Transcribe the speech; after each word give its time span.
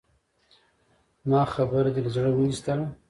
زما 1.23 1.41
خبره 1.53 1.89
دې 1.95 2.01
له 2.05 2.09
زړه 2.15 2.29
اوېستله؟ 2.33 2.85